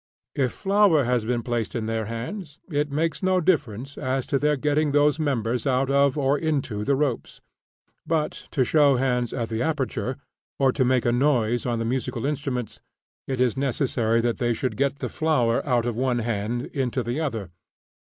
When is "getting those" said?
4.57-5.19